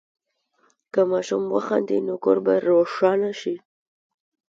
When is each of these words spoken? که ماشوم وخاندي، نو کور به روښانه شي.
که 0.93 1.01
ماشوم 1.11 1.43
وخاندي، 1.55 1.97
نو 2.05 2.15
کور 2.23 2.37
به 2.45 2.53
روښانه 2.67 3.31
شي. 3.39 3.55